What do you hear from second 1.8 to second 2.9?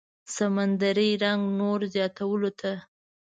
زياتولو ته